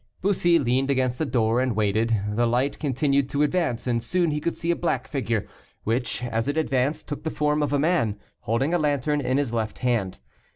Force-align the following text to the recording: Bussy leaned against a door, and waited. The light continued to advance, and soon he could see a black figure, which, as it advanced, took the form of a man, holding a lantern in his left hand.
Bussy 0.23 0.57
leaned 0.57 0.89
against 0.89 1.21
a 1.21 1.27
door, 1.27 1.61
and 1.61 1.75
waited. 1.75 2.11
The 2.31 2.47
light 2.47 2.79
continued 2.79 3.29
to 3.29 3.43
advance, 3.43 3.85
and 3.85 4.01
soon 4.01 4.31
he 4.31 4.41
could 4.41 4.57
see 4.57 4.71
a 4.71 4.75
black 4.75 5.07
figure, 5.07 5.47
which, 5.83 6.23
as 6.23 6.47
it 6.47 6.57
advanced, 6.57 7.07
took 7.07 7.21
the 7.21 7.29
form 7.29 7.61
of 7.61 7.71
a 7.71 7.77
man, 7.77 8.17
holding 8.39 8.73
a 8.73 8.79
lantern 8.79 9.21
in 9.21 9.37
his 9.37 9.53
left 9.53 9.77
hand. 9.85 10.17